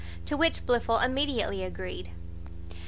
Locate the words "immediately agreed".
1.05-2.09